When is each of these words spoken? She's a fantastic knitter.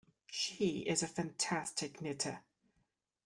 She's 0.31 1.03
a 1.03 1.07
fantastic 1.07 2.01
knitter. 2.01 2.39